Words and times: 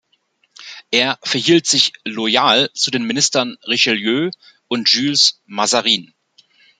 Er 0.89 1.19
verhielt 1.21 1.67
sich 1.67 1.93
loyal 2.05 2.71
zu 2.73 2.89
den 2.89 3.03
Ministern 3.05 3.57
Richelieu 3.67 4.31
und 4.67 4.89
Jules 4.89 5.39
Mazarin. 5.45 6.11